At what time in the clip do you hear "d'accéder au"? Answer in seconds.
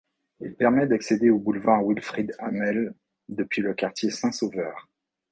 0.87-1.37